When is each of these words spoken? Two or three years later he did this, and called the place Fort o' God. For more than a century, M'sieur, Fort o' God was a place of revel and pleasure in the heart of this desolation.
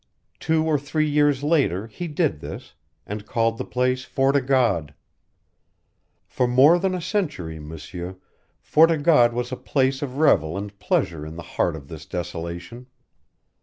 Two 0.39 0.65
or 0.65 0.79
three 0.79 1.07
years 1.07 1.43
later 1.43 1.85
he 1.85 2.07
did 2.07 2.39
this, 2.39 2.73
and 3.05 3.27
called 3.27 3.59
the 3.59 3.63
place 3.63 4.03
Fort 4.03 4.35
o' 4.35 4.41
God. 4.41 4.95
For 6.25 6.47
more 6.47 6.79
than 6.79 6.95
a 6.95 6.99
century, 7.01 7.59
M'sieur, 7.59 8.15
Fort 8.59 8.89
o' 8.89 8.97
God 8.97 9.31
was 9.31 9.51
a 9.51 9.55
place 9.55 10.01
of 10.01 10.17
revel 10.17 10.57
and 10.57 10.79
pleasure 10.79 11.23
in 11.23 11.35
the 11.35 11.43
heart 11.43 11.75
of 11.75 11.87
this 11.87 12.07
desolation. 12.07 12.87